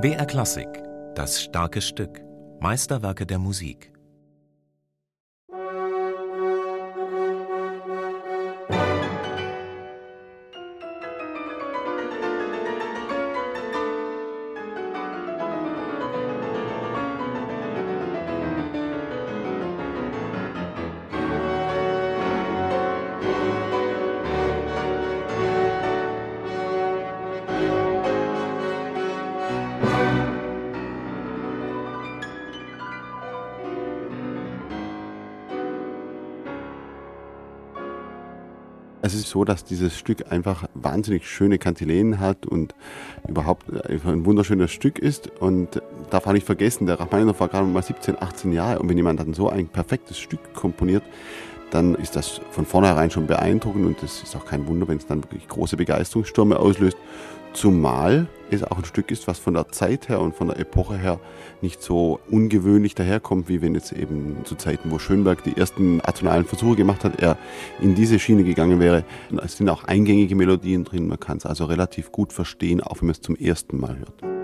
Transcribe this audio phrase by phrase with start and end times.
[0.00, 0.66] BR Klassik,
[1.14, 2.20] das starke Stück,
[2.58, 3.91] Meisterwerke der Musik.
[39.04, 42.72] Es ist so, dass dieses Stück einfach wahnsinnig schöne Kantilenen hat und
[43.26, 43.66] überhaupt
[44.06, 45.28] ein wunderschönes Stück ist.
[45.40, 48.78] Und darf auch nicht vergessen, der Rachmaninoff war gerade mal 17, 18 Jahre.
[48.78, 51.02] Und wenn jemand dann so ein perfektes Stück komponiert,
[51.72, 55.06] dann ist das von vornherein schon beeindruckend und es ist auch kein Wunder, wenn es
[55.06, 56.96] dann wirklich große Begeisterungsstürme auslöst.
[57.54, 60.96] Zumal es auch ein Stück ist, was von der Zeit her und von der Epoche
[60.96, 61.18] her
[61.60, 66.44] nicht so ungewöhnlich daherkommt, wie wenn jetzt eben zu Zeiten, wo Schönberg die ersten atonalen
[66.44, 67.38] Versuche gemacht hat, er
[67.80, 69.04] in diese Schiene gegangen wäre.
[69.42, 73.06] Es sind auch eingängige Melodien drin, man kann es also relativ gut verstehen, auch wenn
[73.06, 74.41] man es zum ersten Mal hört.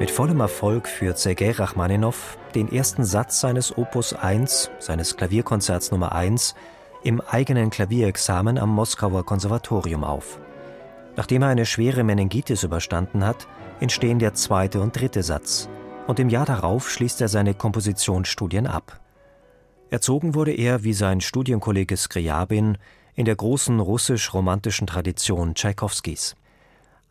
[0.00, 6.12] Mit vollem Erfolg führt Sergei Rachmaninow den ersten Satz seines Opus 1, seines Klavierkonzerts Nummer
[6.12, 6.54] 1,
[7.02, 10.40] im eigenen Klavierexamen am Moskauer Konservatorium auf.
[11.16, 13.46] Nachdem er eine schwere Meningitis überstanden hat,
[13.80, 15.68] entstehen der zweite und dritte Satz,
[16.06, 18.98] und im Jahr darauf schließt er seine Kompositionsstudien ab.
[19.90, 22.78] Erzogen wurde er, wie sein Studienkollege Skriabin,
[23.16, 26.36] in der großen russisch-romantischen Tradition Tschaikowskis.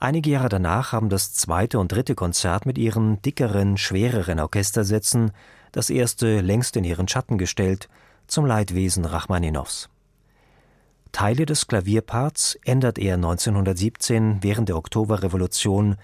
[0.01, 5.31] Einige Jahre danach haben das zweite und dritte Konzert mit ihren dickeren, schwereren Orchestersätzen
[5.73, 7.89] das erste längst in ihren Schatten gestellt,
[8.25, 9.89] zum Leidwesen Rachmaninows.
[11.11, 15.97] Teile des Klavierparts ändert er 1917 während der Oktoberrevolution,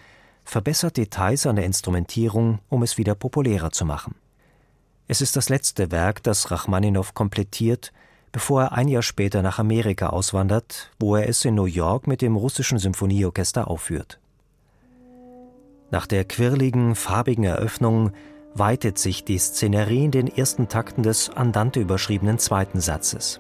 [0.44, 4.16] verbessert Details an der Instrumentierung, um es wieder populärer zu machen.
[5.08, 7.94] Es ist das letzte Werk, das Rachmaninow komplettiert
[8.36, 12.22] bevor er ein Jahr später nach Amerika auswandert, wo er es in New York mit
[12.22, 14.20] dem russischen Symphonieorchester aufführt.
[15.90, 18.12] Nach der quirligen, farbigen Eröffnung
[18.54, 23.40] weitet sich die Szenerie in den ersten Takten des Andante überschriebenen zweiten Satzes.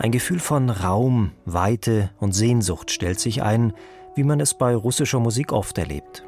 [0.00, 3.72] Ein Gefühl von Raum, Weite und Sehnsucht stellt sich ein,
[4.16, 6.24] wie man es bei russischer Musik oft erlebt.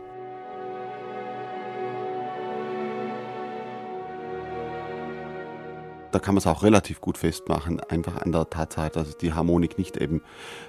[6.14, 9.78] Da kann man es auch relativ gut festmachen, einfach an der Tatsache, dass die Harmonik
[9.78, 10.22] nicht eben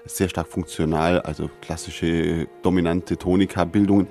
[0.03, 4.07] sehr stark funktional, also klassische dominante Tonika-Bildungen,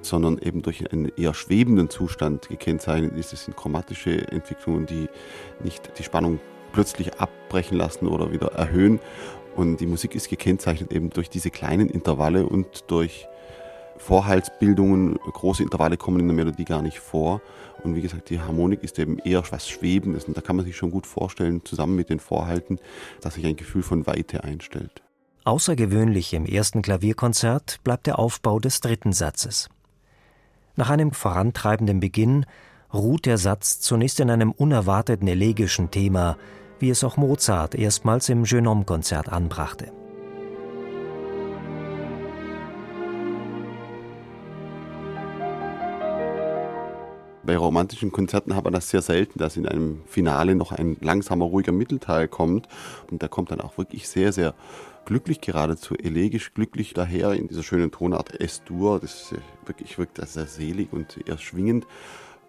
[0.00, 3.32] sondern eben durch einen eher schwebenden Zustand gekennzeichnet ist.
[3.32, 5.08] Es sind chromatische Entwicklungen, die
[5.62, 6.38] nicht die Spannung
[6.72, 9.00] plötzlich abbrechen lassen oder wieder erhöhen.
[9.56, 13.26] Und die Musik ist gekennzeichnet eben durch diese kleinen Intervalle und durch
[13.98, 17.40] Vorhaltsbildungen, große Intervalle kommen in der Melodie gar nicht vor.
[17.82, 20.24] Und wie gesagt, die Harmonik ist eben eher was Schwebendes.
[20.24, 22.78] Und da kann man sich schon gut vorstellen, zusammen mit den Vorhalten,
[23.20, 25.02] dass sich ein Gefühl von Weite einstellt.
[25.44, 29.68] Außergewöhnlich im ersten Klavierkonzert bleibt der Aufbau des dritten Satzes.
[30.74, 32.46] Nach einem vorantreibenden Beginn
[32.92, 36.36] ruht der Satz zunächst in einem unerwarteten elegischen Thema,
[36.78, 39.92] wie es auch Mozart erstmals im Genome-Konzert anbrachte.
[47.46, 51.44] Bei romantischen Konzerten hat man das sehr selten, dass in einem Finale noch ein langsamer,
[51.44, 52.66] ruhiger Mittelteil kommt.
[53.08, 54.52] Und der kommt dann auch wirklich sehr, sehr
[55.04, 58.98] glücklich, geradezu elegisch glücklich daher in dieser schönen Tonart S-Dur.
[58.98, 59.32] Das
[59.64, 61.86] wirklich wirkt sehr selig und eher schwingend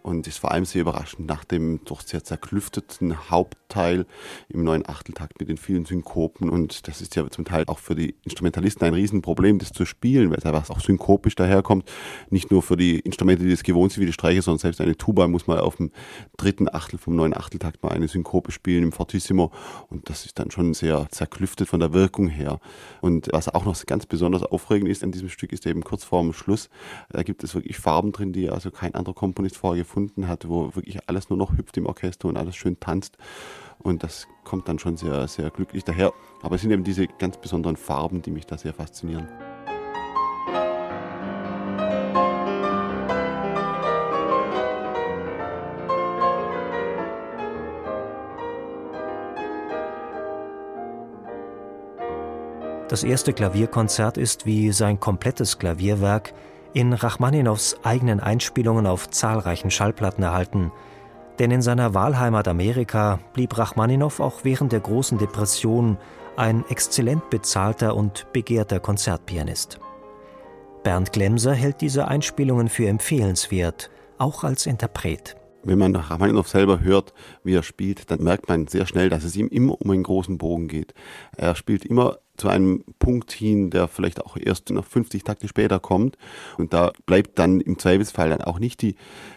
[0.07, 4.06] und ist vor allem sehr überraschend nach dem doch sehr zerklüfteten Hauptteil
[4.47, 6.50] im neuen Achteltakt mit den vielen Synkopen.
[6.50, 10.29] Und das ist ja zum Teil auch für die Instrumentalisten ein Riesenproblem, das zu spielen,
[10.29, 11.84] weil es einfach auch synkopisch daherkommt,
[12.29, 14.96] nicht nur für die Instrumente, die das gewohnt sind wie die Streicher, sondern selbst eine
[14.96, 15.91] Tuba muss mal auf dem
[16.38, 19.52] dritten Achtel vom neuen Achteltakt mal eine Synkope spielen im Fortissimo.
[19.90, 22.61] Und das ist dann schon sehr zerklüftet von der Wirkung her.
[23.02, 26.32] Und was auch noch ganz besonders aufregend ist an diesem Stück ist eben kurz vorm
[26.32, 26.70] Schluss,
[27.09, 30.76] da gibt es wirklich Farben drin, die also kein anderer Komponist vorher gefunden hat, wo
[30.76, 33.17] wirklich alles nur noch hüpft im Orchester und alles schön tanzt.
[33.79, 36.14] Und das kommt dann schon sehr, sehr glücklich daher.
[36.44, 39.28] Aber es sind eben diese ganz besonderen Farben, die mich da sehr faszinieren.
[52.88, 56.34] Das erste Klavierkonzert ist wie sein komplettes Klavierwerk
[56.73, 60.72] in Rachmaninows eigenen Einspielungen auf zahlreichen Schallplatten erhalten,
[61.40, 65.97] Denn in seiner Wahlheimat Amerika blieb Rachmaninow auch während der großen Depression
[66.35, 69.79] ein exzellent bezahlter und begehrter Konzertpianist.
[70.84, 75.35] Bernd Glemser hält diese Einspielungen für empfehlenswert, auch als Interpret.
[75.63, 77.13] Wenn man Rachmaninow selber hört,
[77.43, 80.37] wie er spielt, dann merkt man sehr schnell, dass es ihm immer um einen großen
[80.37, 80.93] Bogen geht.
[81.35, 85.79] Er spielt immer zu einem Punkt hin, der vielleicht auch erst noch 50 Takte später
[85.79, 86.17] kommt.
[86.57, 88.95] Und da bleibt dann im Zweifelsfall dann auch nicht die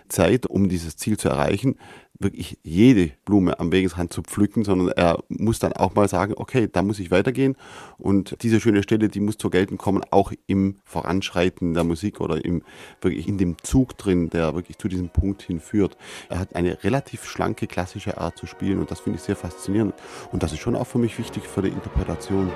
[0.09, 1.77] Zeit, um dieses Ziel zu erreichen,
[2.21, 6.69] wirklich jede Blume am Wegesrand zu pflücken, sondern er muss dann auch mal sagen, okay,
[6.71, 7.57] da muss ich weitergehen
[7.97, 12.45] und diese schöne Stelle, die muss zur Geltung kommen, auch im Voranschreiten der Musik oder
[12.45, 12.63] im,
[13.01, 15.97] wirklich in dem Zug drin, der wirklich zu diesem Punkt hinführt.
[16.29, 19.95] Er hat eine relativ schlanke, klassische Art zu spielen und das finde ich sehr faszinierend
[20.31, 22.51] und das ist schon auch für mich wichtig für die Interpretation.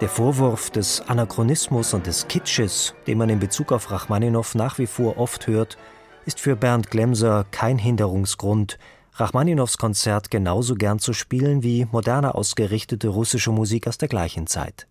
[0.00, 4.88] Der Vorwurf des Anachronismus und des Kitsches, den man in Bezug auf Rachmaninow nach wie
[4.88, 5.78] vor oft hört,
[6.26, 8.78] ist für Bernd Glemser kein Hinderungsgrund,
[9.14, 14.88] Rachmaninows Konzert genauso gern zu spielen wie moderner ausgerichtete russische Musik aus der gleichen Zeit.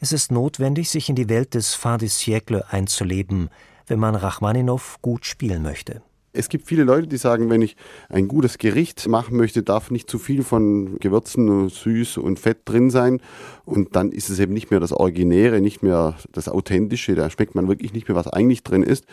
[0.00, 3.50] Es ist notwendig, sich in die Welt des Fin de siècle einzuleben,
[3.86, 6.02] wenn man Rachmaninow gut spielen möchte.
[6.34, 7.76] Es gibt viele Leute, die sagen, wenn ich
[8.08, 12.88] ein gutes Gericht machen möchte, darf nicht zu viel von Gewürzen, süß und fett drin
[12.88, 13.20] sein.
[13.66, 17.14] Und dann ist es eben nicht mehr das Originäre, nicht mehr das Authentische.
[17.14, 19.04] Da schmeckt man wirklich nicht mehr, was eigentlich drin ist.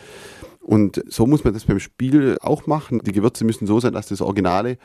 [0.69, 2.99] Und so muss man das beim Spiel auch machen.
[2.99, 4.77] Die Gewürze müssen so sein, dass das Originale,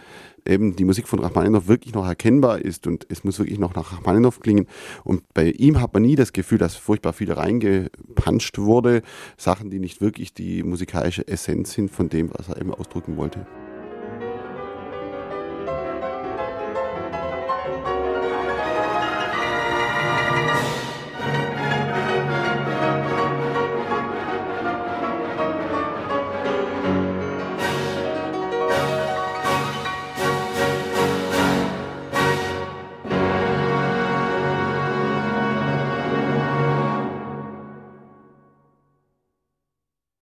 [0.46, 3.92] eben die Musik von Rachmaninow wirklich noch erkennbar ist und es muss wirklich noch nach
[3.92, 4.66] Rachmaninow klingen.
[5.04, 9.02] Und bei ihm hat man nie das Gefühl, dass furchtbar viel reingepanscht wurde.
[9.36, 13.46] Sachen, die nicht wirklich die musikalische Essenz sind von dem, was er eben ausdrücken wollte.